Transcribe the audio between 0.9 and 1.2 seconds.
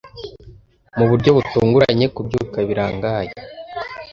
mu